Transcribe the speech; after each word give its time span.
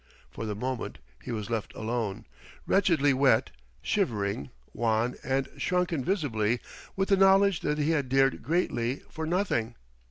For 0.31 0.47
the 0.47 0.55
moment 0.55 0.97
he 1.21 1.31
was 1.31 1.51
left 1.51 1.75
alone, 1.75 2.25
wretchedly 2.65 3.13
wet, 3.13 3.51
shivering, 3.83 4.49
wan 4.73 5.13
and 5.23 5.47
shrunken 5.57 6.03
visibly 6.03 6.59
with 6.95 7.09
the 7.09 7.17
knowledge 7.17 7.59
that 7.59 7.77
he 7.77 7.91
had 7.91 8.09
dared 8.09 8.41
greatly 8.41 9.03
for 9.11 9.27
nothing. 9.27 9.75